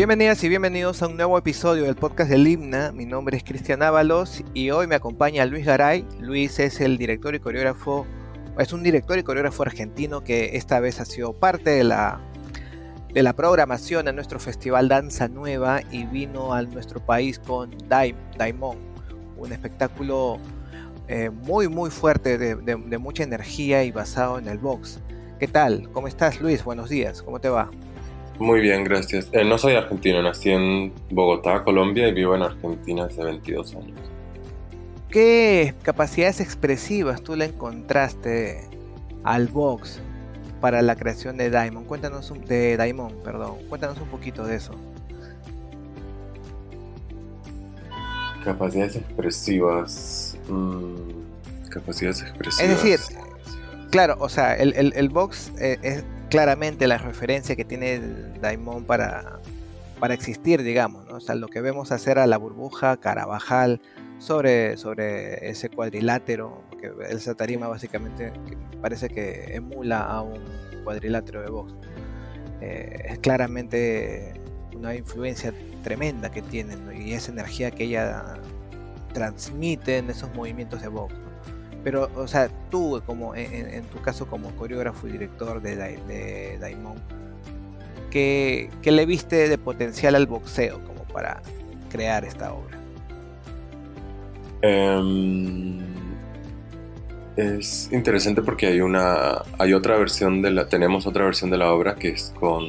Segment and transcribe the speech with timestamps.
[0.00, 2.90] Bienvenidas y bienvenidos a un nuevo episodio del podcast del Himna.
[2.90, 6.06] Mi nombre es Cristian Ábalos y hoy me acompaña Luis Garay.
[6.20, 8.06] Luis es el director y coreógrafo,
[8.58, 12.18] es un director y coreógrafo argentino que esta vez ha sido parte de la,
[13.12, 18.16] de la programación de nuestro festival Danza Nueva y vino a nuestro país con Daim,
[18.38, 18.78] Daimon,
[19.36, 20.38] un espectáculo
[21.08, 24.98] eh, muy muy fuerte, de, de mucha energía y basado en el box.
[25.38, 25.90] ¿Qué tal?
[25.92, 26.64] ¿Cómo estás Luis?
[26.64, 27.70] Buenos días, ¿cómo te va?
[28.40, 29.28] Muy bien, gracias.
[29.32, 34.00] Eh, no soy argentino, nací en Bogotá, Colombia y vivo en Argentina hace 22 años.
[35.10, 38.66] ¿Qué capacidades expresivas tú le encontraste
[39.24, 40.00] al box
[40.62, 41.86] para la creación de Diamond?
[41.86, 43.58] Cuéntanos un, de Diamond, perdón.
[43.68, 44.72] Cuéntanos un poquito de eso.
[48.42, 50.38] Capacidades expresivas.
[50.48, 52.70] Mm, capacidades expresivas.
[52.70, 53.18] Es decir,
[53.90, 58.00] claro, o sea, el, el, box eh, es claramente la referencia que tiene
[58.40, 59.40] Daimon para,
[59.98, 61.16] para existir, digamos, ¿no?
[61.16, 63.80] O sea, lo que vemos hacer a la burbuja, Carabajal,
[64.18, 68.32] sobre, sobre ese cuadrilátero, que esa tarima básicamente
[68.80, 70.40] parece que emula a un
[70.84, 71.74] cuadrilátero de box.
[72.60, 74.34] Eh, es claramente
[74.74, 78.34] una influencia tremenda que tiene y esa energía que ella
[79.12, 81.14] transmite en esos movimientos de box.
[81.82, 86.98] Pero, o sea, tú, como en, tu caso como coreógrafo y director de, de Daimon,
[88.10, 91.40] ¿qué, le viste de potencial al boxeo como para
[91.90, 92.76] crear esta obra?
[94.62, 95.78] Em,
[97.36, 101.72] es interesante porque hay una hay otra versión de la tenemos otra versión de la
[101.72, 102.66] obra que es con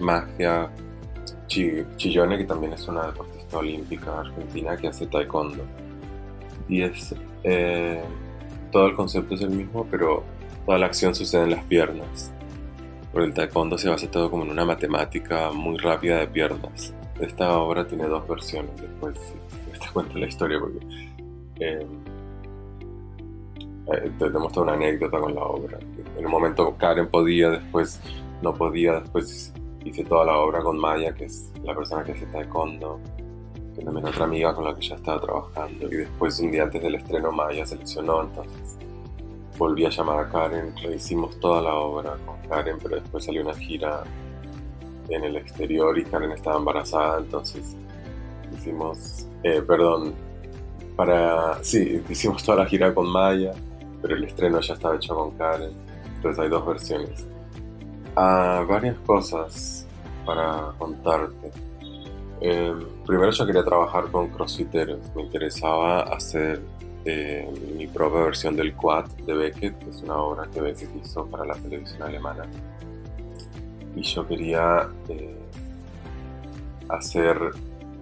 [0.00, 0.68] Magia
[1.46, 5.62] Chillone que también es una deportista olímpica argentina que hace taekwondo
[6.68, 7.14] y es
[7.44, 8.02] eh,
[8.70, 10.24] todo el concepto es el mismo, pero
[10.64, 12.32] toda la acción sucede en las piernas.
[13.12, 16.92] Por el taekwondo se basa todo como en una matemática muy rápida de piernas.
[17.20, 19.14] Esta obra tiene dos versiones, después
[19.80, 20.78] te cuento la historia porque
[21.60, 21.86] eh,
[24.56, 25.78] una anécdota con la obra.
[26.18, 28.00] En un momento Karen podía, después
[28.42, 32.26] no podía, después hice toda la obra con Maya, que es la persona que hace
[32.26, 33.00] taekwondo
[33.84, 35.86] también otra amiga con la que ya estaba trabajando.
[35.86, 38.78] Y después, un día antes del estreno, Maya se lesionó, entonces
[39.58, 43.54] volví a llamar a Karen, hicimos toda la obra con Karen, pero después salió una
[43.54, 44.04] gira
[45.08, 47.76] en el exterior y Karen estaba embarazada, entonces
[48.54, 50.14] hicimos, eh, perdón,
[50.94, 53.52] para, sí, hicimos toda la gira con Maya,
[54.02, 55.72] pero el estreno ya estaba hecho con Karen,
[56.16, 57.26] entonces hay dos versiones.
[58.14, 59.86] Ah, varias cosas
[60.24, 61.65] para contarte.
[62.40, 66.60] Em, primero yo quería trabajar con crossfiteros, me interesaba hacer
[67.04, 71.24] eh, mi propia versión del Quad de Beckett, que es una obra que Beckett hizo
[71.26, 72.46] para la televisión alemana.
[73.94, 75.38] Y yo quería eh,
[76.88, 77.38] hacer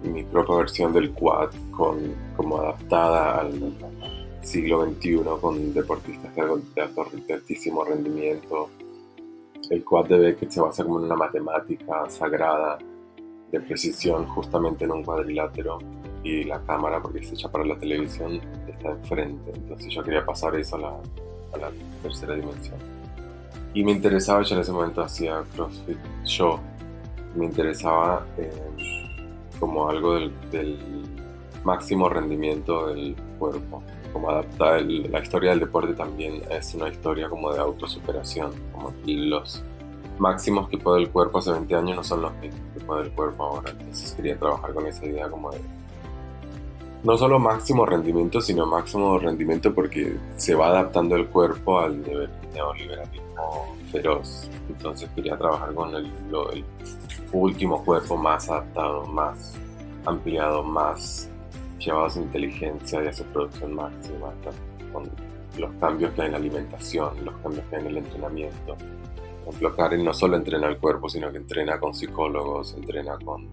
[0.03, 1.97] mi propia versión del Quad con,
[2.35, 3.73] como adaptada al
[4.41, 6.43] siglo XXI con deportistas de,
[7.25, 8.69] de altísimo rendimiento.
[9.69, 12.77] El Quad de Beckett se basa como en una matemática sagrada
[13.51, 15.79] de precisión justamente en un cuadrilátero
[16.23, 19.51] y la cámara, porque es hecha para la televisión, está enfrente.
[19.53, 20.89] Entonces yo quería pasar eso a la,
[21.53, 22.77] a la tercera dimensión.
[23.73, 26.59] Y me interesaba, yo en ese momento hacía CrossFit yo,
[27.35, 28.49] me interesaba eh,
[29.59, 30.79] como algo del, del,
[31.65, 33.81] máximo rendimiento del cuerpo,
[34.13, 39.63] como adaptar la historia del deporte también es una historia como de autosuperación, como los
[40.19, 42.51] máximos que puede el cuerpo hace 20 años no son los que,
[42.85, 43.71] puede el cuerpo ahora.
[43.71, 45.59] Entonces quería trabajar con esa idea como de
[47.03, 53.75] no solo máximo rendimiento, sino máximo rendimiento porque se va adaptando el cuerpo al neoliberalismo
[53.91, 54.49] feroz.
[54.67, 56.65] Entonces quería trabajar con el, el
[57.31, 59.53] último cuerpo más adaptado, más
[60.05, 61.29] ampliado, más
[61.79, 64.33] llevado a su inteligencia y a su producción máxima,
[64.91, 65.09] con
[65.57, 68.75] los cambios que hay en la alimentación, los cambios que hay en el entrenamiento,
[69.49, 73.47] ejemplo, Karen no solo entrena el cuerpo, sino que entrena con psicólogos, entrena con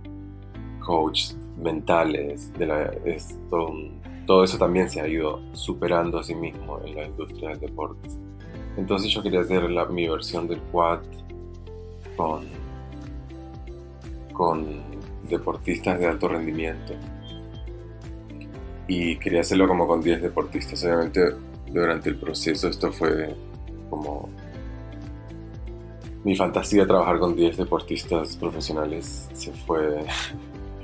[0.80, 2.52] coaches mentales.
[2.54, 3.20] De
[4.26, 8.08] todo, eso también se ha ido superando a sí mismo en la industria del deporte.
[8.76, 11.00] Entonces yo quería hacer mi versión del quad
[12.16, 12.46] con,
[14.32, 14.82] con
[15.28, 16.94] deportistas de alto rendimiento.
[18.88, 20.82] Y quería hacerlo como con 10 deportistas.
[20.84, 21.34] Obviamente
[21.70, 23.34] durante el proceso esto fue
[23.90, 24.28] como
[26.24, 30.04] mi fantasía de trabajar con 10 deportistas profesionales se fue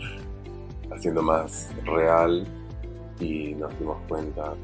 [0.91, 2.45] haciendo más real
[3.21, 4.55] y nos dimos cuenta,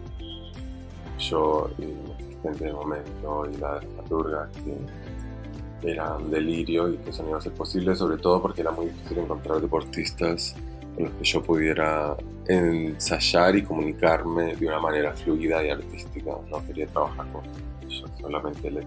[1.19, 7.11] yo y mi asistente de momento y la dramaturga, que era un delirio y que
[7.11, 10.55] eso no iba a ser posible, sobre todo porque era muy difícil encontrar deportistas
[10.94, 12.17] con los que yo pudiera
[12.49, 16.32] ensayar y comunicarme de una manera fluida y artística.
[16.50, 17.43] No quería trabajar con
[17.82, 18.81] ellos, solamente le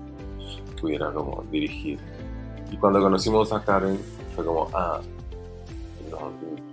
[0.79, 1.99] pudiera como dirigir.
[2.71, 3.99] Y cuando conocimos a Karen
[4.35, 5.01] fue como, ah,
[6.11, 6.31] no,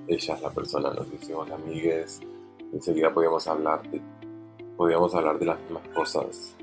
[0.08, 2.20] ella es la persona, nos hicimos amigues,
[2.72, 4.00] enseguida podíamos hablar de,
[4.76, 6.54] podíamos hablar de las mismas cosas.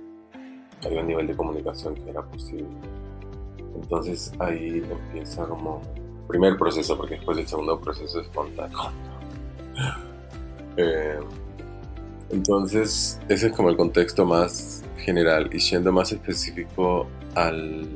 [0.84, 2.68] Había un nivel de comunicación que era posible.
[3.76, 5.82] Entonces ahí empieza como
[6.28, 8.92] primer proceso, porque después el segundo proceso es contacto.
[10.78, 11.20] Eh,
[12.30, 17.88] entonces ese es como el contexto más general y siendo más específico al,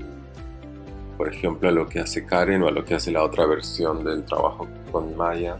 [1.17, 4.03] por ejemplo, a lo que hace Karen o a lo que hace la otra versión
[4.03, 5.57] del trabajo con Maya,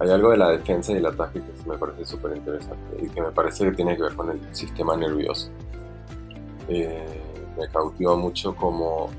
[0.00, 3.20] hay algo de la defensa y el ataque que me parece súper interesante y que
[3.20, 5.50] me parece que tiene que ver con el sistema nervioso.
[6.68, 7.20] Eh,
[7.58, 9.10] me cautivó mucho como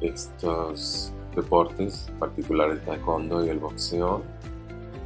[0.00, 4.22] estos deportes, en particular el taekwondo y el boxeo,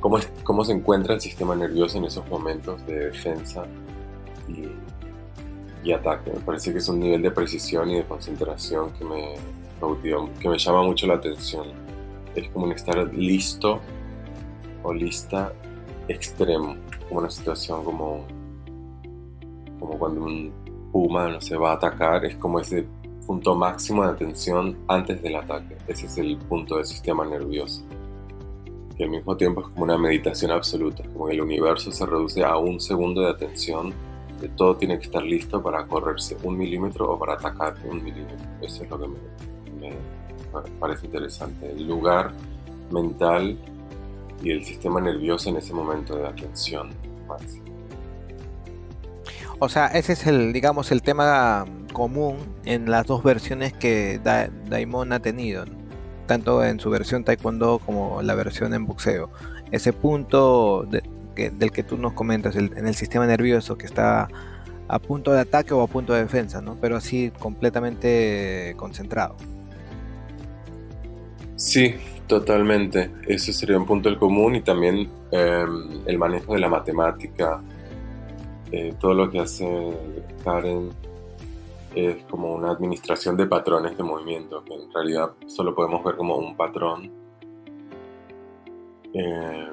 [0.00, 3.64] cómo, es, cómo se encuentra el sistema nervioso en esos momentos de defensa
[4.49, 4.69] y,
[5.82, 6.32] y, ataque.
[6.32, 9.34] Me parece que es un nivel de precisión y de concentración que me
[10.40, 11.67] que me llama mucho la atención.
[12.34, 13.81] Es como estar listo
[14.82, 15.52] o lista
[16.08, 16.76] extremo,
[17.08, 18.25] como una situación como,
[19.78, 20.52] como cuando un
[20.93, 22.87] puma se va a atacar, es como ese
[23.26, 25.76] punto máximo de atención antes del ataque.
[25.88, 27.82] Ese es el punto del sistema nervioso.
[28.96, 32.56] Que al mismo tiempo es como una meditación absoluta, como el universo se reduce a
[32.56, 33.93] un segundo de atención,
[34.41, 38.37] que todo tiene que estar listo para correrse un milímetro o para atacar un milímetro.
[38.61, 39.93] Eso es lo que me,
[40.79, 41.71] parece interesante.
[41.71, 42.33] El lugar
[42.91, 43.59] mental
[44.43, 46.91] y el sistema nervioso en ese momento de atención.
[49.59, 54.21] O sea, ese es el, digamos, el tema común en las dos versiones que
[54.69, 55.65] Daimon ha tenido,
[56.27, 59.31] tanto en su versión taekwondo como la versión en boxeo.
[59.71, 60.87] Ese punto
[61.50, 64.29] del que tú nos comentas, en el sistema nervioso que está
[64.88, 66.77] a punto de ataque o a punto de defensa, ¿no?
[66.81, 69.37] Pero así completamente concentrado.
[71.56, 71.94] Sí,
[72.27, 73.11] totalmente.
[73.27, 77.62] Ese sería un punto del común y también em, el manejo de la matemática,
[78.71, 79.67] eh, todo lo que hace
[80.44, 80.91] Karen
[81.94, 86.37] es como una administración de patrones de movimiento, que en realidad solo podemos ver como
[86.37, 87.11] un patrón,
[89.15, 89.69] eh,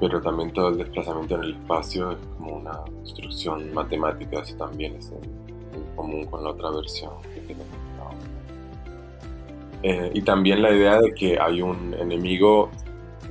[0.00, 4.96] pero también todo el desplazamiento en el espacio es como una construcción matemática, eso también
[4.96, 5.48] es en,
[5.94, 7.66] común con la otra versión que tenemos.
[9.82, 12.68] Eh, y también la idea de que hay un enemigo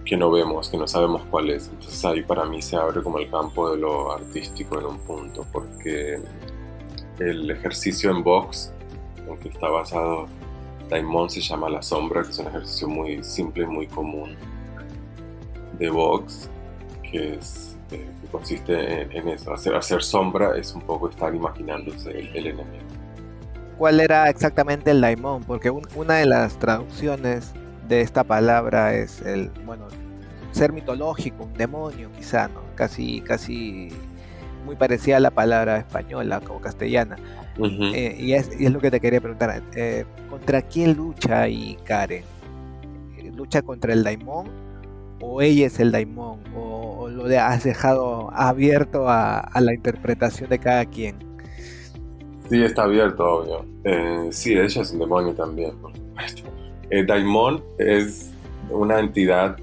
[0.05, 1.67] que no vemos, que no sabemos cuál es.
[1.67, 5.45] Entonces ahí para mí se abre como el campo de lo artístico en un punto,
[5.51, 6.19] porque
[7.19, 8.73] el ejercicio en box,
[9.27, 10.27] en que está basado
[10.89, 14.35] Daimon, se llama La Sombra, que es un ejercicio muy simple y muy común
[15.77, 16.49] de box,
[17.11, 19.53] que, es, eh, consiste en, eso.
[19.53, 22.65] Hacer, hacer sombra es un poco estar imaginándose el, enemigo.
[23.77, 25.43] ¿Cuál era exactamente el Daimon?
[25.43, 27.53] Porque una de las traducciones
[27.87, 29.87] de esta palabra es el, bueno,
[30.51, 32.61] ser mitológico, un demonio quizá, ¿no?
[32.75, 33.89] Casi, casi
[34.65, 37.17] muy parecida a la palabra española o castellana.
[37.59, 39.63] Eh, y, es, y, es, lo que te quería preguntar.
[39.75, 42.23] Eh, ¿Contra quién lucha ahí Karen?
[43.35, 44.66] ¿Lucha contra el daimón?
[45.19, 46.39] ¿O ella es el daimón?
[46.55, 51.15] ¿O, lo has dejado abierto a, la interpretación de cada quien?
[52.49, 53.65] Sí, está abierto, obvio.
[54.31, 56.43] sí, ella es un demonio también, por supuesto.
[57.07, 58.31] daimón es
[58.69, 59.57] una entidad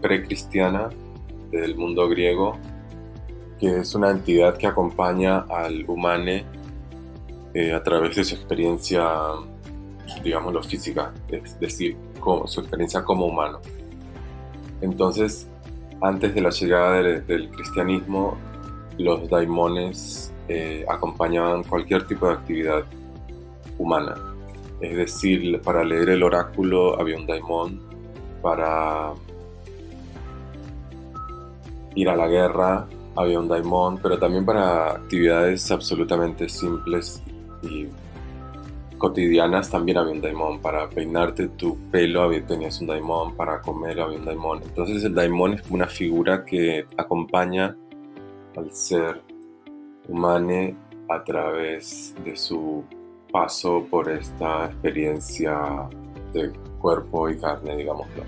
[0.00, 0.88] precristiana
[1.50, 2.56] del mundo griego
[3.58, 6.44] que es una entidad que acompaña al humane
[7.54, 9.04] eh, a través de su experiencia,
[10.22, 11.96] digámoslo, física, es decir,
[12.46, 13.60] su experiencia como humano.
[14.80, 15.48] Entonces,
[16.00, 18.36] antes de la llegada del, cristianismo,
[18.98, 22.84] los daimones eh, acompañaban cualquier tipo de actividad
[23.78, 24.14] humana.
[24.80, 27.80] Es decir, para leer el oráculo había un daimón,
[28.42, 29.12] para
[31.94, 37.20] ir a la guerra había un daimon, pero también para actividades absolutamente simples
[37.62, 37.88] y
[38.98, 40.60] cotidianas también había un daimon.
[40.60, 44.62] Para peinarte tu pelo había, tenías un daimon, para comer había un daimon.
[44.62, 47.76] Entonces el daimon es una figura que acompaña
[48.56, 49.22] al ser
[50.08, 50.76] humano
[51.08, 52.84] a través de su
[53.32, 55.88] paso por esta experiencia
[56.32, 58.24] de cuerpo y carne, digámoslo.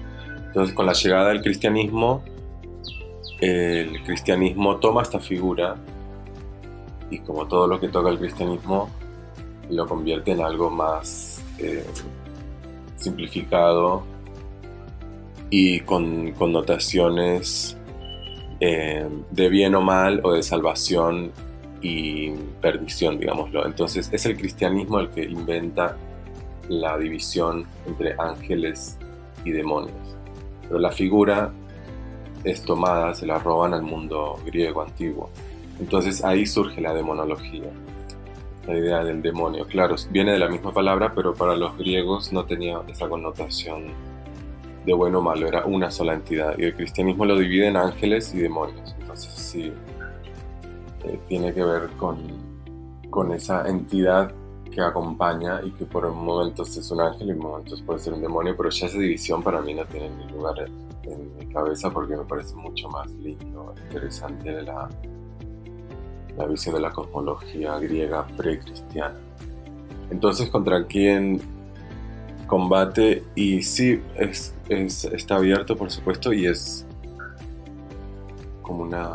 [0.46, 2.22] Entonces con la llegada del cristianismo
[3.40, 5.76] el cristianismo toma esta figura
[7.10, 8.90] y como todo lo que toca el cristianismo
[9.70, 11.84] lo convierte en algo más, eh,
[12.96, 14.04] simplificado
[15.48, 17.76] y con connotaciones
[18.60, 21.32] eh, de bien o mal o de salvación
[21.80, 23.64] y perdición, digámoslo.
[23.66, 25.96] Entonces es el cristianismo el que inventa
[26.68, 28.98] la división entre ángeles
[29.44, 29.96] y demonios.
[30.62, 31.52] Pero la figura
[32.44, 35.30] es tomada, se la roban al mundo griego antiguo.
[35.80, 37.70] Entonces ahí surge la demonología,
[38.76, 39.66] idea del demonio.
[39.66, 43.86] Claro, viene de la misma palabra, pero para los griegos no tenía esa connotación
[44.84, 46.56] de bueno o malo, era una sola entidad.
[46.58, 48.94] Y el cristianismo lo divide en ángeles y demonios.
[49.00, 49.72] Entonces sí,
[51.04, 52.18] eh, tiene que ver con,
[53.10, 54.32] con esa entidad
[54.70, 58.22] que acompaña y que por momentos es un ángel y por momentos puede ser un
[58.22, 60.54] demonio, pero ya esa división para mí no tiene ni lugar
[61.02, 64.88] en mi cabeza porque me parece mucho más lindo, interesante la,
[66.36, 69.14] la visión de la cosmología griega precristiana.
[70.10, 71.40] Entonces, ¿contra quién
[72.46, 73.24] combate?
[73.34, 76.86] Y sí, es, es, está abierto, por supuesto, y es
[78.62, 79.10] como una...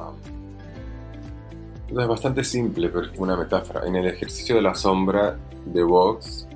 [1.87, 3.85] Es bastante simple, pero es como una metáfora.
[3.85, 6.47] En el ejercicio de la sombra de Vox,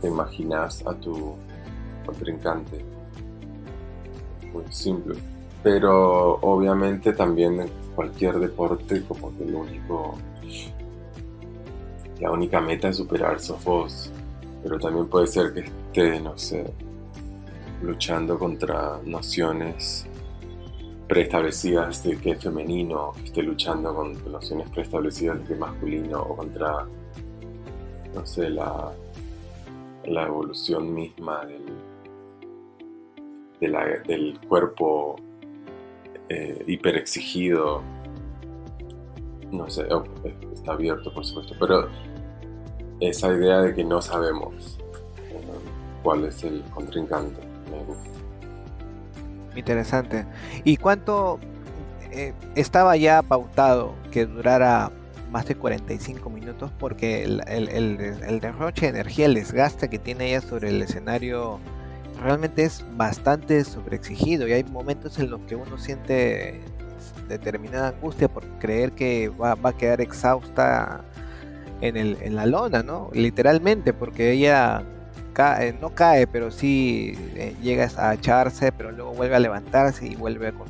[0.00, 1.34] te imaginas a tu
[2.04, 2.84] contrincante.
[4.52, 5.16] Muy simple.
[5.62, 10.16] Pero obviamente también cualquier deporte, como que el único.
[12.20, 14.12] La única meta es superar sos vos.
[14.62, 16.64] Pero también puede ser que esté, no sé,
[17.82, 20.06] luchando contra nociones
[21.08, 26.20] preestablecidas de que es femenino, que esté luchando con nociones preestablecidas de que es masculino,
[26.20, 26.86] o contra,
[28.14, 28.92] no sé, la,
[30.04, 31.62] la evolución misma del,
[34.06, 35.16] del cuerpo
[36.28, 37.82] eh, hiper exigido.
[39.50, 40.04] No sé, oh,
[40.52, 41.88] está abierto por supuesto, pero
[43.00, 44.78] esa idea de que no sabemos
[46.02, 47.40] cuál es el contrincante
[47.70, 48.10] me gusta.
[49.56, 50.26] Interesante.
[50.64, 51.38] ¿Y cuánto
[52.12, 54.92] eh, estaba ya pautado que durara
[55.30, 56.70] más de 45 minutos?
[56.78, 61.58] Porque el, el, el derroche de energía, el desgaste que tiene ella sobre el escenario
[62.26, 66.60] realmente es bastante sobreexigido y hay momentos en los que uno siente
[67.28, 71.04] determinada angustia por creer que va, a quedar exhausta
[71.80, 73.10] en, el, en la lona, ¿no?
[73.12, 74.82] Literalmente, porque ella
[75.34, 80.16] cae, no cae, pero sí eh, llega a echarse, pero luego vuelve a levantarse y
[80.16, 80.66] vuelve con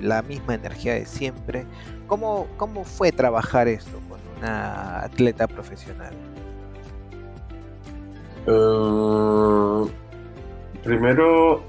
[0.00, 1.66] la misma energía de siempre.
[2.06, 6.14] ¿Cómo, cómo fue trabajar esto con una atleta profesional?
[8.46, 9.90] Uh,
[10.86, 11.64] Primero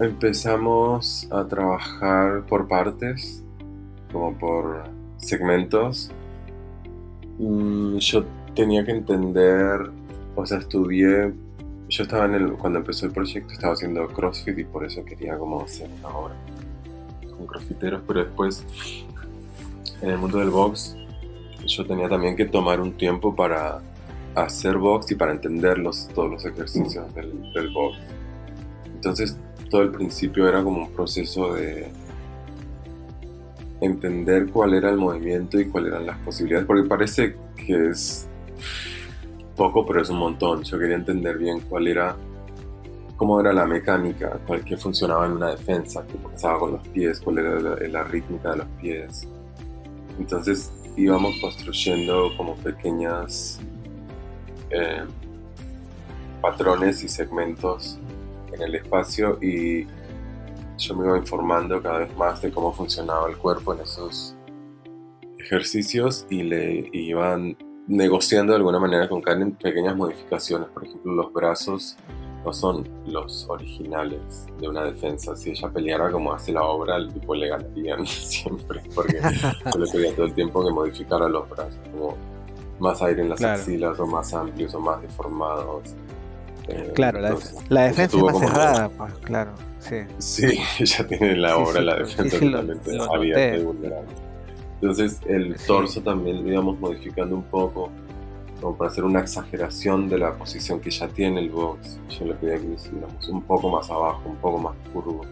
[0.00, 3.44] empezamos a trabajar por partes,
[4.10, 4.84] como por
[5.18, 6.10] segmentos.
[7.38, 9.90] Yo tenía que entender,
[10.34, 11.34] o sea, estudié,
[11.90, 15.36] yo estaba en el, cuando empezó el proyecto estaba haciendo CrossFit y por eso quería
[15.36, 16.34] como hacer obra
[17.36, 18.64] con crossfiteros, pero después
[20.00, 20.96] en el mundo del box
[21.66, 23.82] yo tenía también que tomar un tiempo para
[24.34, 25.76] hacer box y para entender
[26.14, 28.15] todos los ejercicios del, del box.
[28.96, 29.36] Entonces
[29.70, 31.88] todo el principio era como un proceso de
[33.82, 38.26] entender cuál era el movimiento y cuáles eran las posibilidades, porque parece que es
[39.54, 40.62] poco, pero es un montón.
[40.62, 42.16] Yo quería entender bien cuál era,
[43.16, 47.20] cómo era la mecánica, cuál que funcionaba en una defensa, qué pasaba con los pies,
[47.20, 49.28] cuál era la, rítmica de los pies.
[50.18, 53.60] Entonces íbamos construyendo como pequeñas
[54.70, 55.04] eh,
[56.40, 57.98] patrones y segmentos
[58.52, 59.86] en el espacio y
[60.78, 64.36] yo me iba informando cada vez más de cómo funcionaba el cuerpo en esos
[65.38, 70.68] ejercicios y le iban negociando de alguna manera con cada pequeñas modificaciones.
[70.68, 71.96] Por ejemplo, los brazos
[72.44, 75.34] no son los originales de una defensa.
[75.36, 79.90] Si ella peleara como hace la obra, el tipo le ganarían siempre, porque yo le
[79.90, 82.16] pedía todo el tiempo que modificara los brazos, como
[82.78, 85.94] más aire en las axilas o más amplios o más deformados.
[86.68, 89.96] Eh, claro, la, defensa es más cerrada, pues, claro, sí.
[90.18, 94.10] Sí, ya tiene la obra, la defensa totalmente abierta y vulnerable.
[94.80, 97.90] Entonces el torso también lo íbamos modificando un poco,
[98.60, 102.00] como para hacer una exageración de la posición que ya tiene el box.
[102.18, 105.24] Yo le pedía que lo hiciéramos un poco más abajo, un poco más curvo.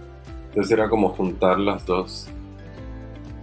[0.49, 2.29] Entonces era como juntar las dos,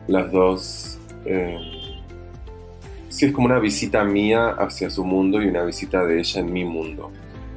[0.07, 0.98] las dos...
[1.25, 1.60] Eh,
[3.10, 6.53] sí, es como una visita mía hacia su mundo y una visita de ella en
[6.53, 7.12] mi mundo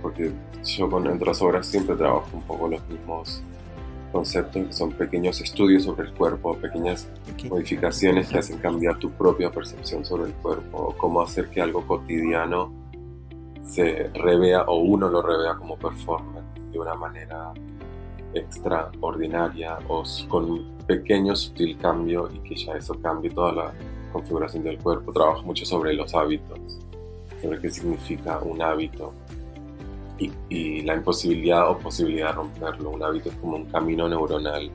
[0.05, 0.31] porque
[0.63, 3.43] yo con otras obras siempre trabajo un poco los mismos
[4.13, 7.09] conceptos, que son pequeños estudios sobre el cuerpo, pequeñas
[7.49, 11.87] modificaciones que hacen cambiar tu propia percepción sobre el cuerpo, o cómo hacer que algo
[11.87, 12.71] cotidiano
[13.65, 16.45] se revea o uno lo revea como performance.
[16.71, 17.55] de una manera
[18.35, 23.73] extraordinaria o con un pequeño sutil cambio y que ya eso cambie toda la
[24.13, 25.13] configuración del cuerpo.
[25.13, 26.59] Trabajo mucho sobre los hábitos,
[27.41, 29.15] sobre qué significa un hábito
[30.19, 32.91] y, la imposibilidad o posibilidad de romperlo.
[32.91, 34.71] Un hábito es como un camino neuronal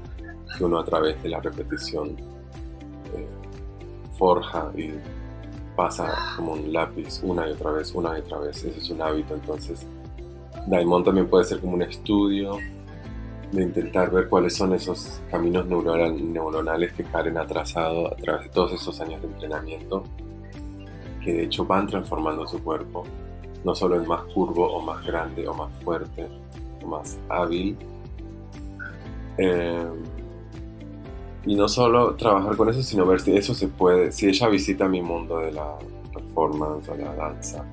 [0.58, 2.10] que uno a través de la repetición
[3.16, 3.28] eh,
[4.18, 4.92] forja y
[5.76, 8.64] pasa como un lápiz una y otra vez, una y otra vez.
[8.64, 9.34] Ese es un hábito.
[9.34, 9.86] Entonces,
[10.68, 12.58] Daimon también puede ser como un estudio
[13.52, 18.50] de intentar ver cuáles son esos caminos neuronales que Karen ha trazado a través de
[18.50, 20.04] todos esos años de entrenamiento,
[21.24, 23.06] que de hecho van transformando su cuerpo,
[23.64, 26.28] no solo es más curvo o más grande o más fuerte
[26.84, 27.78] o más hábil,
[29.38, 29.88] eh,
[31.46, 34.88] y no solo trabajar con eso, sino ver si eso se puede, si ella visita
[34.88, 35.78] mi mundo de la
[36.14, 37.66] performance o la danza,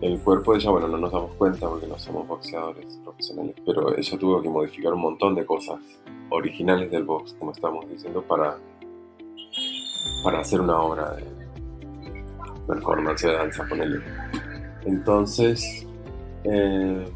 [0.00, 3.94] el cuerpo de ella, bueno, no nos damos cuenta porque no somos boxeadores profesionales, pero
[3.96, 5.78] ella tuvo que modificar un montón de cosas
[6.30, 8.56] originales del box, como estamos diciendo, para,
[10.24, 11.24] para hacer una obra de
[12.66, 14.02] performance de danza, con él.
[14.84, 15.86] Entonces,
[16.44, 17.06] eh,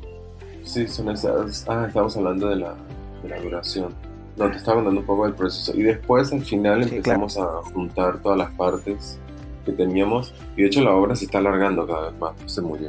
[0.63, 1.69] sí, son esas.
[1.69, 2.75] Ah, estamos hablando de la,
[3.23, 3.95] de la duración.
[4.37, 5.73] No, te estaba contando un poco del proceso.
[5.79, 9.19] Y después, al final, empezamos a juntar todas las partes
[9.65, 10.35] que teníamos.
[10.57, 12.33] Y de hecho la obra se está alargando cada vez más.
[12.47, 12.89] Se murió.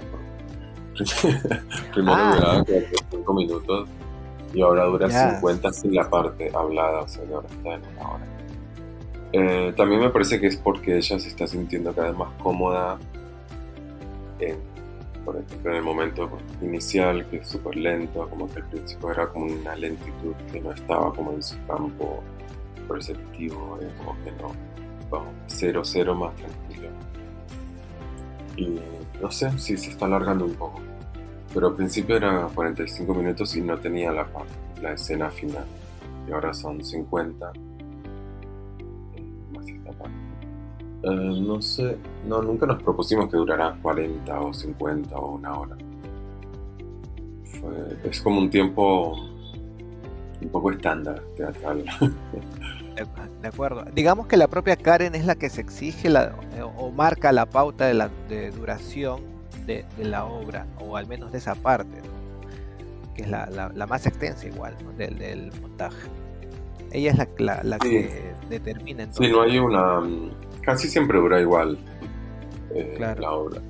[1.94, 2.36] Primero ah.
[2.36, 3.90] duraba 45 minutos
[4.54, 8.26] y ahora dura 50 sin la parte hablada, o sea ahora está en una hora.
[9.34, 12.98] Eh, también me parece que es porque ella se está sintiendo cada vez más cómoda
[15.24, 16.30] por ejemplo, en el momento
[16.62, 20.72] inicial, que es súper lento, como que al principio era como una lentitud que no
[20.72, 22.24] estaba como en su campo
[22.88, 24.52] perceptivo, eh, como que no,
[25.10, 26.90] vamos, cero, cero más tranquilo.
[28.56, 28.80] Y
[29.22, 30.80] no sé si se está alargando un poco.
[31.54, 34.28] Pero al principio era 45 minutos y no tenía la,
[34.82, 35.66] la escena final.
[36.28, 37.52] Y ahora son 50.
[41.06, 45.78] Eh, no sé, no, nunca nos propusimos que durara 40 o 50 o una hora.
[48.04, 49.16] es como un tiempo
[50.42, 51.86] un poco estándar teatral.
[53.42, 53.86] De acuerdo.
[53.94, 56.34] Digamos que la propia Karen es la que se exige la,
[56.78, 59.22] o marca la pauta de la de duración
[59.68, 62.02] de, la obra, o al menos de esa parte,
[63.14, 66.08] que es la, la, más extensa igual del, del, montaje.
[66.92, 69.04] Ella es la, la que determina.
[69.04, 70.02] Entonces, sí, no hay una...
[70.66, 71.78] Casi siempre dura igual
[72.74, 73.62] eh, la obra.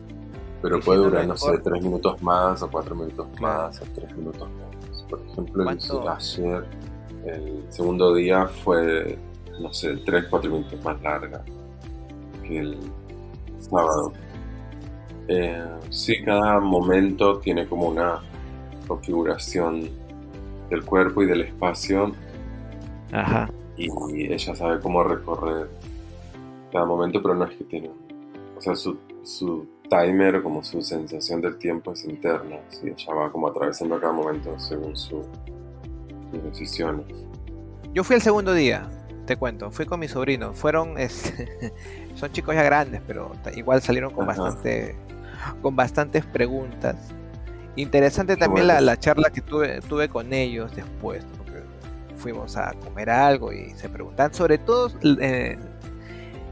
[0.62, 4.50] Pero puede durar, no sé, tres minutos más, o cuatro minutos más, o tres minutos
[4.50, 5.06] menos.
[5.10, 6.66] Por ejemplo, el ayer
[7.26, 9.18] el segundo día fue,
[9.60, 11.44] no sé, 3-4 minutos más larga
[12.44, 12.78] que el
[13.60, 14.14] sábado.
[15.28, 18.22] Eh, sí, cada momento tiene como una
[18.88, 19.90] configuración
[20.70, 22.12] del cuerpo y del espacio.
[23.12, 23.50] Ajá.
[23.78, 25.68] Y ella sabe cómo recorrer
[26.76, 27.90] cada momento, pero no es que tiene.
[28.58, 32.58] O sea, su, su timer, como su sensación del tiempo es interna.
[32.68, 32.88] ¿sí?
[32.88, 35.22] Ella va como atravesando cada momento según su
[36.44, 37.06] decisiones.
[37.94, 38.90] Yo fui el segundo día,
[39.26, 40.54] te cuento, fui con mi sobrino.
[40.54, 40.96] Fueron,
[42.16, 44.98] son chicos ya grandes, pero igual salieron con bastante,
[45.62, 46.98] con bastantes preguntas.
[47.78, 51.62] Interesante también la, charla que tuve, tuve con ellos después, porque
[52.18, 55.58] fuimos a comer algo y se preguntan, sobre todo eh,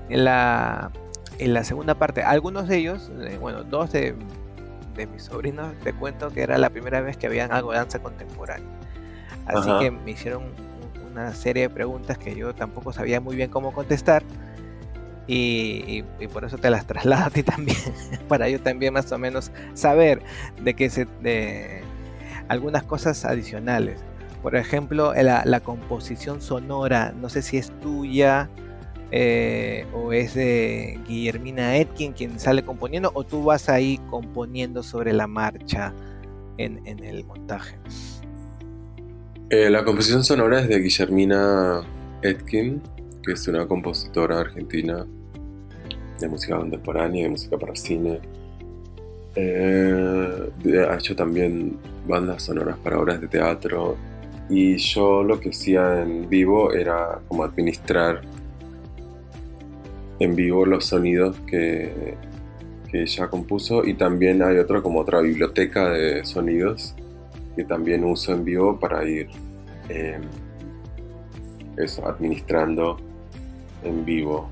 [0.10, 0.92] en, la,
[1.40, 4.16] en la segunda parte, algunos de ellos, eh, bueno, dos de,
[4.96, 8.00] de mis sobrinos, te cuento que era la primera vez que habían algo de danza
[8.00, 8.68] contemporánea.
[9.46, 10.44] Así que me hicieron
[11.12, 14.24] una serie de preguntas que yo tampoco sabía muy bien cómo contestar.
[15.26, 17.78] Y, por eso te las traslado a ti también,
[18.28, 20.22] para yo también más o menos saber
[20.62, 21.82] de qué se, de
[22.50, 24.00] algunas cosas adicionales.
[24.42, 28.50] Por ejemplo, la, la composición sonora, no sé si es tuya
[29.16, 35.14] eh, o es de Guillermina Etkin quien sale componiendo, o tú vas ahí componiendo sobre
[35.14, 35.94] la marcha
[36.58, 37.78] en, el montaje.
[39.52, 41.84] Eh, la composición sonora es de Guillermina
[42.24, 42.82] Etkin,
[43.24, 45.06] que es una compositora argentina
[46.20, 48.20] de música contemporánea, y de música para cine.
[49.36, 53.96] Eh, ha hecho también bandas sonoras para obras de teatro.
[54.50, 58.22] Y yo lo que hacía en vivo era como administrar
[60.20, 62.16] en vivo los sonidos que,
[62.90, 63.86] que ella compuso.
[63.86, 66.96] Y también hay otra como otra biblioteca de sonidos
[67.56, 69.28] que también uso en vivo para ir
[69.90, 70.22] em,
[71.78, 72.98] eso, administrando
[73.84, 74.50] en vivo.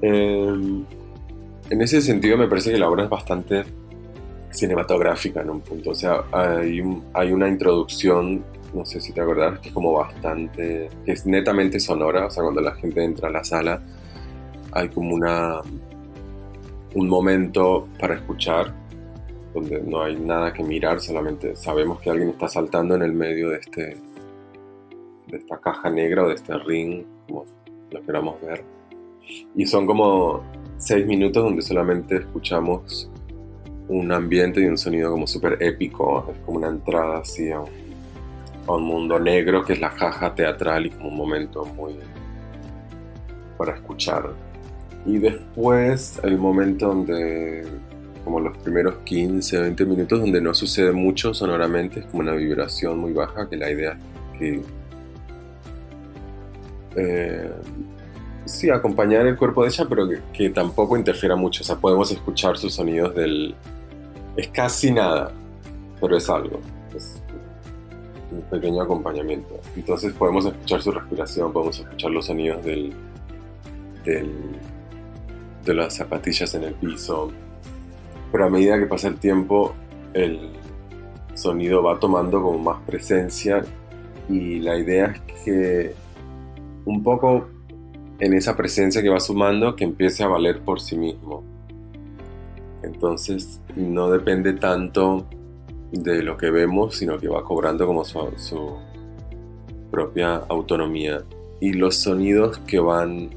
[0.00, 0.84] Em,
[1.70, 3.64] en ese sentido me parece que la obra es bastante
[4.50, 5.90] cinematográfica en un punto.
[5.90, 10.88] O sea, hay, hay una introducción, no sé si te acordás, que es como bastante,
[11.04, 13.82] que es netamente sonora, o sea, cuando la gente entra a la sala,
[14.74, 15.60] hay como una
[16.94, 18.72] un momento para escuchar,
[19.52, 23.50] donde no hay nada que mirar, solamente sabemos que alguien está saltando en el medio
[23.50, 23.96] de este
[25.28, 27.44] de esta caja negra o de este ring, como
[27.90, 28.62] lo queramos ver.
[29.54, 30.42] Y son como
[30.76, 33.10] seis minutos donde solamente escuchamos
[33.88, 38.82] un ambiente y un sonido como súper épico, es como una entrada así a un,
[38.82, 41.94] mundo negro que es la caja teatral y como un momento muy
[43.58, 44.34] para escuchar.
[45.06, 47.66] Y después el momento donde,
[48.24, 52.98] como los primeros 15, 20 minutos, donde no sucede mucho sonoramente, es como una vibración
[52.98, 53.98] muy baja, que la idea
[54.32, 54.62] es que...
[56.96, 57.50] Eh,
[58.46, 61.62] sí, acompañar el cuerpo de ella, pero que, tampoco interfiera mucho.
[61.62, 63.54] O sea, podemos escuchar sus sonidos del...
[64.36, 65.32] Es casi nada,
[66.00, 66.60] pero es algo.
[66.94, 67.22] Es
[68.30, 69.60] un pequeño acompañamiento.
[69.76, 72.92] Entonces podemos escuchar su respiración, podemos escuchar los sonidos del,
[74.04, 74.32] del,
[75.64, 77.32] de las zapatillas en el piso.
[78.32, 79.74] Pero a medida que pasa el tiempo,
[80.12, 80.50] el
[81.34, 83.64] sonido va tomando como más presencia
[84.28, 85.94] y la idea es que
[86.84, 87.48] un poco
[88.18, 91.42] en esa presencia que va sumando que empiece a valer por sí mismo.
[92.82, 95.26] Entonces no depende tanto
[95.92, 98.76] de lo que vemos, sino que va cobrando como su, su
[99.90, 101.22] propia autonomía.
[101.60, 103.30] Y los sonidos que van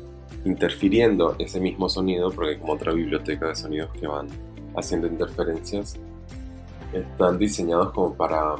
[0.47, 4.27] interfiriendo ese mismo sonido, porque hay como otra biblioteca de sonidos que van
[4.75, 5.97] haciendo interferencias,
[6.93, 8.55] están diseñados como para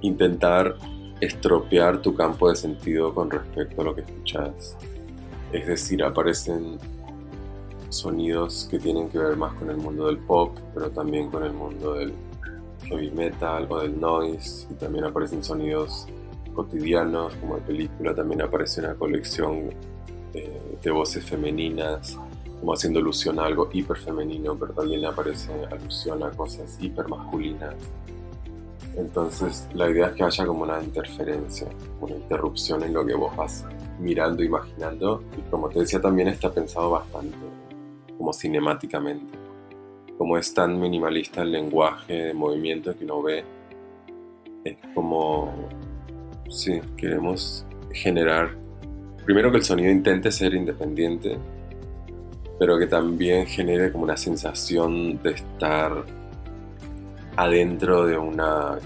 [0.00, 0.76] intentar
[1.20, 4.76] estropear tu campo de sentido con respecto a lo que escuchas.
[5.52, 6.78] Es decir, aparecen
[7.88, 11.52] sonidos que tienen que ver más con el mundo del pop, pero también con el
[11.52, 12.12] mundo del
[12.84, 16.06] heavy metal o del noise, y también aparecen sonidos
[16.54, 19.70] cotidianos como de película, también aparece una colección
[20.34, 22.18] eh, de voces femeninas,
[22.60, 27.74] como haciendo alusión a algo hiper femenino, pero también aparece alusión a cosas hiper masculinas.
[28.96, 31.68] Entonces la idea es que haya como una interferencia,
[32.00, 33.64] una interrupción en lo que vos vas
[34.00, 35.22] mirando, imaginando.
[35.36, 37.36] Y como te decía, también está pensado bastante
[38.18, 39.38] como cinemáticamente.
[40.18, 43.44] Como es tan minimalista el lenguaje de movimiento que uno ve,
[44.64, 45.54] es como,
[46.50, 48.56] sí, queremos generar,
[49.28, 51.36] primero que el sonido intente ser independiente,
[52.58, 55.92] pero que también genere como una sensación de estar
[57.36, 58.78] adentro de una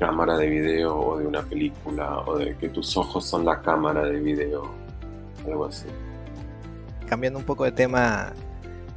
[0.00, 4.06] cámara de video o de una película o de que tus ojos son la cámara
[4.06, 4.70] de video,
[5.46, 5.88] algo así.
[7.06, 8.32] Cambiando un poco de tema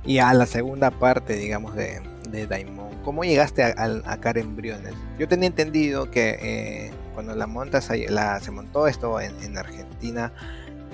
[0.06, 4.94] y a la segunda parte, digamos, de, de Daimon, ¿cómo llegaste a, Karen Briones?
[5.20, 10.32] Yo tenía entendido que eh, cuando la montas, se montó esto en, Argentina,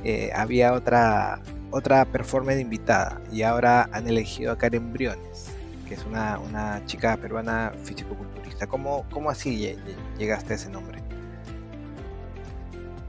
[0.04, 5.50] eh, había otra otra performance invitada y ahora han elegido a Karen Briones,
[5.88, 8.34] que es una, una chica peruana físico-cultural
[8.68, 9.76] ¿Cómo, cómo así
[10.18, 11.00] llegaste a ese nombre?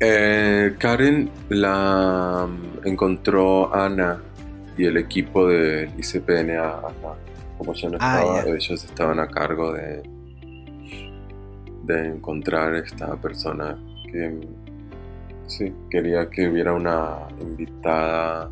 [0.01, 4.21] Eh, Karen la mm, encontró Ana
[4.77, 7.15] y el equipo de ICPNA acá.
[7.59, 10.03] Como ya no ah, estaba, ellos estaban a cargo de,
[11.85, 13.79] de encontrar esta persona
[14.11, 14.41] que
[15.47, 18.51] sí, quería que hubiera una invitada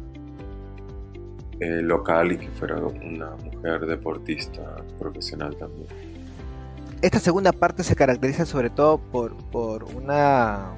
[1.61, 5.87] eh, local y que fuera una mujer deportista profesional también
[7.02, 10.72] esta segunda parte se caracteriza sobre todo por, por una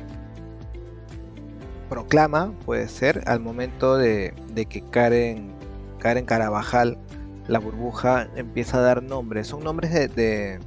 [1.90, 4.32] proclama, puede ser, al momento de,
[4.68, 5.52] que Karen,
[5.98, 6.96] Karen Carabajal,
[7.46, 9.48] la burbuja, empieza a dar nombres.
[9.48, 10.60] Son nombres de, de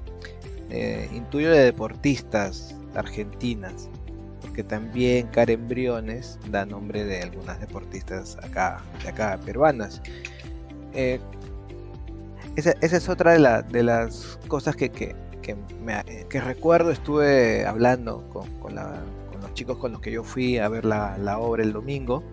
[0.70, 3.90] eh, intuyo de deportistas argentinas,
[4.58, 10.02] porque también Karen Briones da nombre de algunas deportistas acá, de acá peruanas.
[10.96, 11.20] Eh,
[12.56, 19.54] esa, es otra de, de las cosas que, que, que, recuerdo estuve hablando con, los
[19.54, 22.24] chicos con los que yo fui a ver la, obra el domingo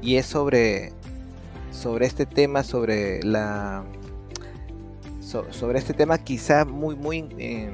[0.00, 0.92] y es sobre,
[1.72, 3.82] sobre este tema, sobre la
[5.20, 7.70] sobre este tema quizá muy muy eh,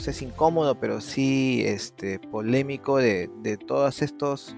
[0.00, 4.56] no sé si incómodo pero sí este polémico de, de todos estos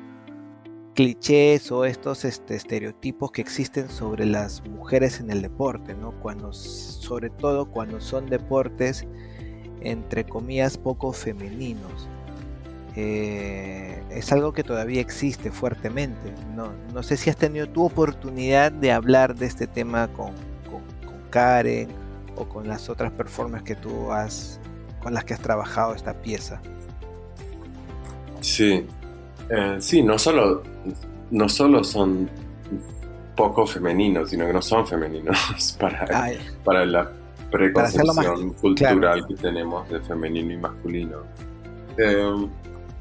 [0.95, 6.13] clichés o estos este, estereotipos que existen sobre las mujeres en el deporte, ¿no?
[6.21, 9.05] Cuando, sobre todo cuando son deportes
[9.81, 12.09] entre comillas poco femeninos.
[12.95, 16.33] Eh, es algo que todavía existe fuertemente.
[16.55, 20.35] No, no, sé si has tenido tu oportunidad de hablar de este tema con,
[20.71, 20.83] con,
[21.31, 21.89] Karen
[22.37, 24.61] o con las otras performances que tú has,
[25.03, 26.61] con las que has trabajado esta pieza.
[28.41, 28.87] Sí,
[29.49, 30.63] eh, sí, no solo,
[31.31, 32.29] no solo son
[33.37, 36.07] poco femeninos, sino que no son femeninos para,
[36.65, 37.11] para la
[37.51, 41.19] preconcepción cultural que tenemos de femenino y masculino.
[41.99, 42.47] Eh,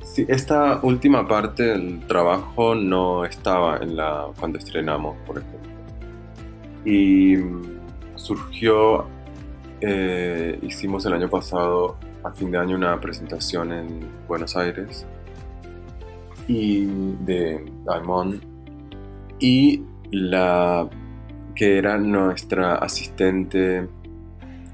[0.04, 5.72] sí, esta última parte del trabajo no estaba en la cuando estrenamos, por ejemplo.
[6.86, 7.38] Y
[8.16, 9.06] surgió,
[9.82, 15.06] eh, hicimos el año pasado, a fin de año, una presentación en Buenos Aires
[16.48, 16.86] y
[17.24, 18.40] de Daimon
[19.40, 20.88] y la
[21.56, 23.88] que era nuestra asistente,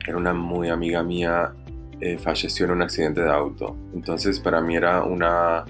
[0.05, 1.53] era una muy amiga mía,
[1.99, 3.75] eh, falleció en un accidente de auto.
[3.93, 5.65] Entonces para mí era una...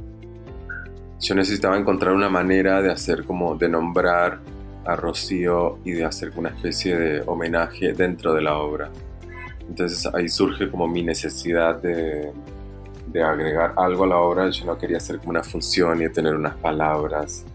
[1.20, 4.40] Yo necesitaba encontrar una manera de hacer como, de nombrar
[4.86, 8.92] a Rocío y de hacer una especie de homenaje dentro de la obra.
[9.70, 12.32] Entonces ahí surge como mi necesidad de,
[13.24, 14.50] agregar algo a la obra.
[14.50, 17.46] Yo no quería hacer como una función y tener unas palabras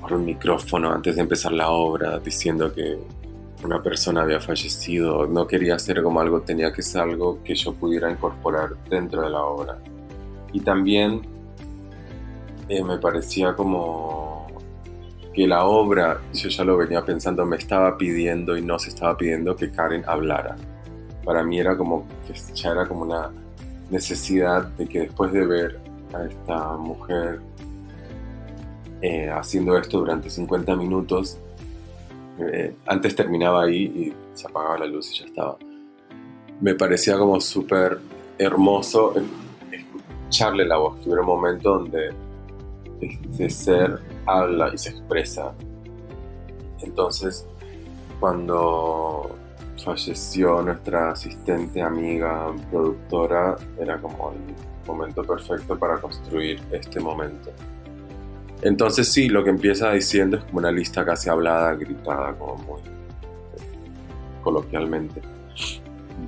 [0.00, 2.98] por un micrófono antes de empezar la obra diciendo que
[3.62, 5.26] una persona había fallecido.
[5.26, 9.30] No quería hacer como algo, tenía que ser algo que yo pudiera incorporar dentro de
[9.30, 9.78] la obra.
[10.52, 11.20] Y también
[12.68, 14.46] eh, me parecía como
[15.34, 19.16] que la obra, yo ya lo venía pensando, me estaba pidiendo y no se estaba
[19.16, 20.56] pidiendo que Karen hablara.
[21.24, 23.30] Para mí era como que ya era como una
[23.90, 25.80] necesidad de que después de ver
[26.12, 27.40] a esta mujer
[29.02, 31.38] eh, haciendo esto durante 50 minutos,
[32.38, 35.56] eh, antes terminaba ahí y se apagaba la luz y ya estaba.
[36.60, 37.98] Me parecía como súper
[38.38, 39.14] hermoso
[39.70, 42.10] escucharle la voz, que hubiera un momento donde
[43.00, 45.54] este ser habla y se expresa.
[46.82, 47.46] Entonces,
[48.18, 49.30] cuando
[49.84, 54.54] falleció nuestra asistente, amiga, productora, era como el
[54.86, 57.50] momento perfecto para construir este momento.
[58.62, 62.80] Entonces sí, lo que empieza diciendo es como una lista casi hablada, gritada, como muy
[64.42, 65.22] coloquialmente,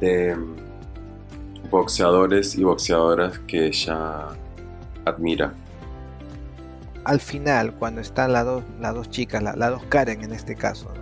[0.01, 0.37] de
[1.71, 4.29] boxeadores y boxeadoras que ella
[5.05, 5.55] admira.
[7.05, 10.93] Al final, cuando están las dos, las dos chicas, las dos Karen en este caso,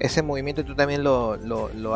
[0.00, 1.38] ese movimiento tú también lo,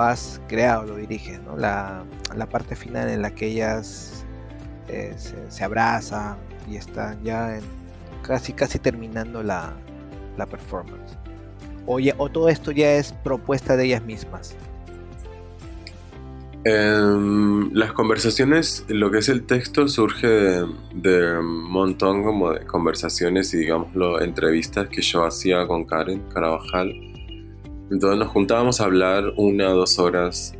[0.00, 1.56] has creado, lo diriges, ¿no?
[1.56, 2.04] la,
[2.50, 4.24] parte final en la que ellas
[4.88, 5.14] eh,
[5.48, 6.36] se, abrazan
[6.68, 7.62] y están ya en,
[8.22, 9.74] casi casi terminando la,
[10.50, 11.16] performance.
[11.86, 14.56] O, o todo esto ya es propuesta de ellas mismas.
[16.64, 20.62] Em, las conversaciones, lo que es el texto surge
[20.94, 27.11] de, un montón como de conversaciones y digámoslo entrevistas que yo hacía con Karen Carabajal.
[27.92, 30.54] Entonces nos juntábamos a hablar una o dos horas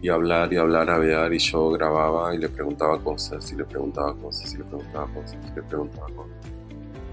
[0.00, 3.66] y hablar y hablar, a ver y yo grababa y le preguntaba cosas y le
[3.66, 6.32] preguntaba cosas y le preguntaba cosas y le preguntaba cosas.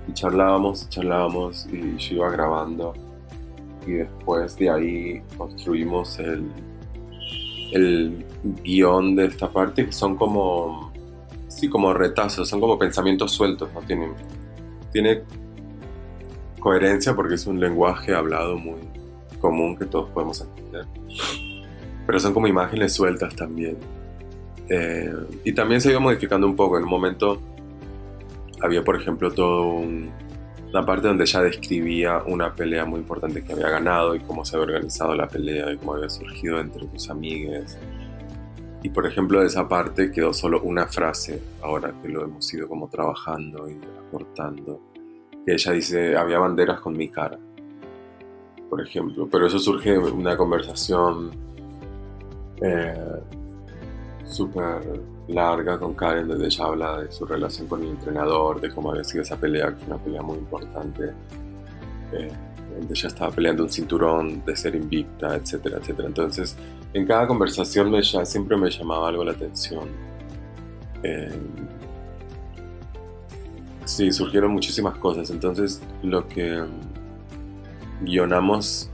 [0.07, 2.93] Y charlábamos, charlábamos y yo iba grabando.
[3.85, 6.49] Y después de ahí construimos el,
[7.73, 8.25] el
[8.63, 10.93] guion de esta parte que son como,
[11.49, 14.13] sí, como retazos, son como pensamientos sueltos, no tienen,
[14.93, 15.23] tiene
[16.61, 18.98] coherencia porque es un lenguaje hablado muy
[19.39, 20.85] común que todos podemos entender,
[22.05, 23.77] pero son como imágenes sueltas también.
[24.69, 25.11] Eh,
[25.43, 27.41] y también se iba modificando un poco, en un momento
[28.61, 33.69] había, por ejemplo, toda una parte donde ella describía una pelea muy importante que había
[33.69, 37.77] ganado y cómo se había organizado la pelea y cómo había surgido entre sus amigues.
[38.81, 42.67] Y por ejemplo, de esa parte quedó solo una frase, ahora que lo hemos ido
[42.67, 44.81] como trabajando y aportando,
[45.45, 47.37] que ella dice, había banderas con mi cara,
[48.69, 49.27] por ejemplo.
[49.31, 51.31] Pero eso surge de una conversación
[52.61, 52.93] eh,
[54.25, 58.91] súper larga con Karen, donde ella habla de su relación con el entrenador, de cómo
[58.91, 61.11] había sido esa pelea, que fue una pelea muy importante,
[62.13, 62.31] eh,
[62.77, 66.07] donde ella estaba peleando un cinturón de ser invicta, etcétera, etcétera.
[66.07, 66.55] Entonces,
[66.93, 69.87] en cada conversación me, siempre me llamaba algo la atención.
[71.03, 71.31] Eh,
[73.85, 75.29] sí, surgieron muchísimas cosas.
[75.29, 76.63] Entonces, lo que
[78.01, 78.89] guionamos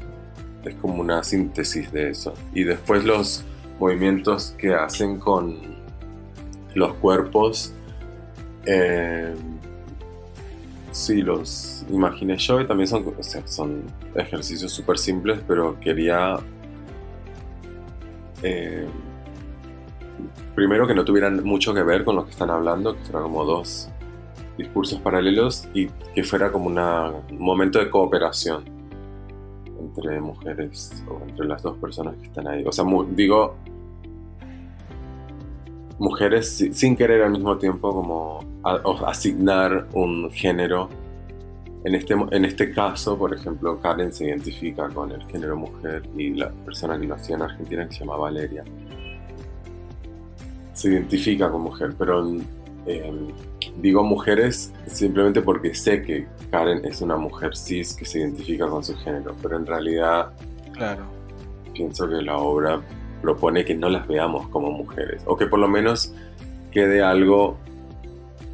[0.63, 2.33] es como una síntesis de eso.
[2.53, 3.45] Y después los
[3.79, 5.75] movimientos que hacen con
[6.73, 7.73] los cuerpos.
[8.65, 9.33] Eh,
[10.91, 13.13] sí, los imaginé yo y también son,
[13.45, 13.83] son
[14.15, 16.37] ejercicios súper simples, pero quería
[18.41, 18.87] eh,
[20.55, 23.45] primero que no tuvieran mucho que ver con lo que están hablando, que fueran como
[23.45, 23.89] dos
[24.57, 28.74] discursos paralelos y que fuera como un momento de cooperación
[29.95, 32.63] entre mujeres o entre las dos personas que están ahí.
[32.65, 33.55] O sea, digo,
[35.99, 38.39] mujeres sin querer al mismo tiempo como
[39.05, 40.89] asignar un género.
[41.83, 46.33] En este, en este caso, por ejemplo, Karen se identifica con el género mujer y
[46.33, 48.63] la persona que hacía en Argentina, que se llama Valeria,
[50.73, 52.27] se identifica con mujer, pero
[52.87, 53.27] em,
[53.79, 58.81] digo mujeres simplemente porque sé que Karen es una mujer cis que se identifica con
[58.81, 60.31] su género, pero en realidad
[60.71, 61.03] claro.
[61.73, 62.79] pienso que la obra
[63.21, 66.13] propone que no las veamos como mujeres, o que por lo menos
[66.71, 67.57] quede algo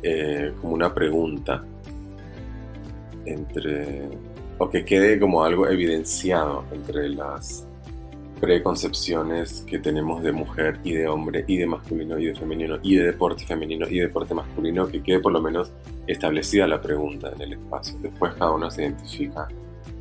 [0.02, 1.64] eh, como una pregunta
[3.26, 4.10] entre,
[4.58, 7.68] o que quede como algo evidenciado entre las
[8.42, 12.96] preconcepciones que tenemos de mujer y de hombre y de masculino y de femenino y
[12.96, 15.72] de deporte femenino y de deporte masculino, que quede por lo menos
[16.08, 17.98] establecida la pregunta en el espacio.
[18.02, 19.48] Después cada uno se identifica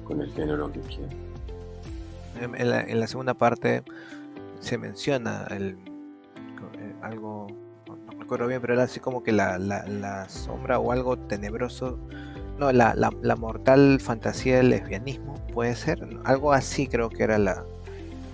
[0.04, 1.16] con el género que quiere.
[2.56, 3.84] en la segunda parte
[4.60, 5.76] se menciona el,
[6.78, 7.48] eh, algo,
[7.86, 11.98] no, me acuerdo bien, pero era así como que la, la, sombra o algo tenebroso,
[12.58, 17.64] no, la, la, mortal fantasía del lesbianismo, puede ser, algo así creo que era la,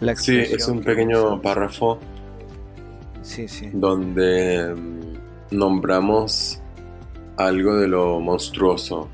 [0.00, 1.98] la Sí, es un pequeño párrafo.
[3.22, 3.70] Sí, sí.
[3.72, 6.60] donde mm, nombramos
[7.36, 9.08] algo de lo monstruoso.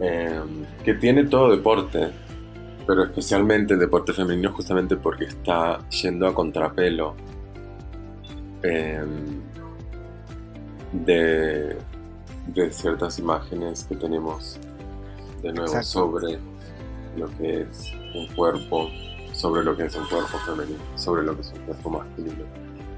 [0.00, 2.10] Em, que tiene todo deporte
[2.86, 7.14] pero especialmente el deporte femenino justamente porque está yendo a contrapelo
[8.62, 9.40] em,
[10.92, 11.76] de,
[12.48, 14.58] de, ciertas imágenes que tenemos
[15.42, 16.38] de nuevo sobre
[17.16, 18.90] lo que es un cuerpo,
[19.32, 22.44] sobre lo que es un cuerpo femenino, sobre lo que es un cuerpo masculino,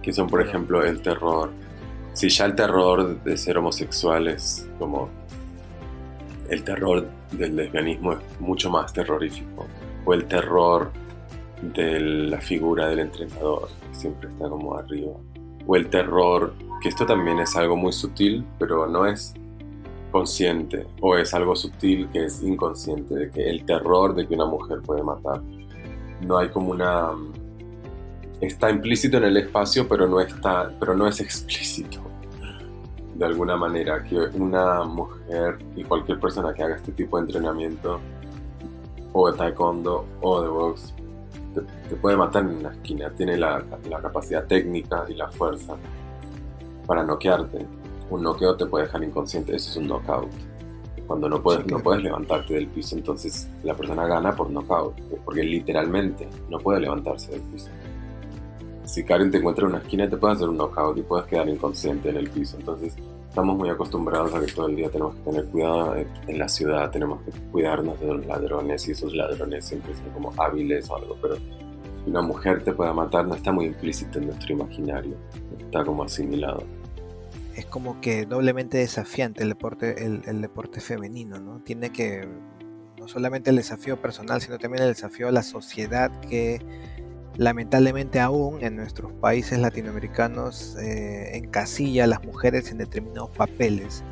[0.02, 1.50] que son por ejemplo el terror.
[2.12, 5.10] Si ya el terror de ser homosexuales como
[6.48, 9.66] el terror del lesbianismo es mucho más terrorífico.
[10.04, 10.92] O el terror
[11.62, 15.12] de la figura del entrenador, que siempre está como arriba.
[15.66, 19.34] O el terror, que esto también es algo muy sutil, pero no es
[20.16, 20.86] consciente.
[21.00, 24.80] O es algo sutil que es inconsciente, de que el terror de que una mujer
[24.80, 25.42] puede matar.
[26.22, 27.10] No hay como una...
[28.40, 32.00] Está implícito en el espacio, pero no, está, pero no es explícito
[33.14, 37.98] de alguna manera que una mujer y cualquier persona que haga este tipo de entrenamiento
[39.14, 40.94] o de taekwondo o de box
[41.88, 45.76] te, puede matar en una esquina, tiene la, la, capacidad técnica y la fuerza
[46.86, 47.66] para noquearte.
[48.10, 50.30] Un noqueo te puede dejar inconsciente, eso es un knockout.
[51.06, 55.42] Cuando no puedes, no puedes levantarte del piso, entonces la persona gana por knockout, porque
[55.42, 57.70] literalmente no puede levantarse del piso
[58.86, 61.48] si Karen te encuentra en una esquina te puede hacer un knockout y puedes quedar
[61.48, 62.56] inconsciente en el piso.
[62.56, 62.94] Entonces
[63.28, 66.90] estamos muy acostumbrados a que todo el día tenemos que tener cuidado en la ciudad,
[66.90, 71.16] tenemos que cuidarnos de los ladrones y esos ladrones siempre son como hábiles o algo,
[71.20, 71.36] pero
[72.06, 75.16] una mujer te pueda matar no está muy implícito en nuestro imaginario,
[75.58, 76.62] está como asimilado.
[77.76, 81.60] Como que doblemente desafiante el deporte, el, el deporte femenino, ¿no?
[81.60, 82.26] Tiene que
[82.98, 86.62] no solamente el desafío personal, sino también el desafío a la sociedad que
[87.36, 94.02] lamentablemente aún en nuestros países latinoamericanos eh, encasilla a las mujeres en determinados papeles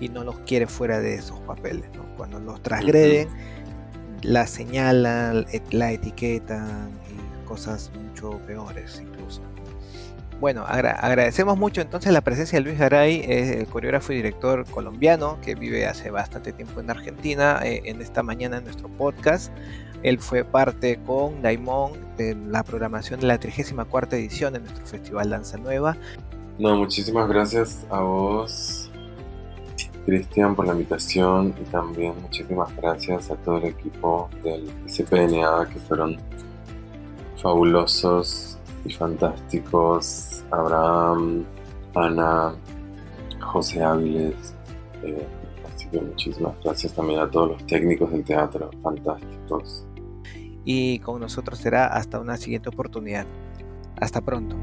[0.00, 1.90] y no los quiere fuera de esos papeles.
[2.16, 3.26] Cuando los transgreden,
[4.22, 9.42] las señalan, la etiquetan y cosas mucho peores incluso.
[10.40, 15.54] Bueno, agradecemos mucho entonces la presencia de Luis Garay, el coreógrafo y director colombiano que
[15.54, 19.52] vive hace bastante tiempo en Argentina, eh, en esta mañana en nuestro podcast.
[20.02, 25.28] Él fue parte con Daimon de la programación de la 34 edición de nuestro Festival
[25.28, 25.98] Danza Nueva.
[26.58, 28.90] No, muchísimas gracias a vos,
[30.06, 35.78] Cristian, por la invitación y también muchísimas gracias a todo el equipo del CPNA que
[35.80, 36.16] fueron
[37.36, 40.29] fabulosos y fantásticos.
[40.50, 41.44] Abraham,
[41.94, 42.54] Ana,
[43.40, 44.54] José Áviles.
[45.02, 45.26] Eh,
[45.74, 49.86] así que muchísimas gracias también a todos los técnicos del teatro, fantásticos
[50.64, 53.26] y con nosotros será hasta una siguiente oportunidad.
[53.96, 54.56] Hasta pronto.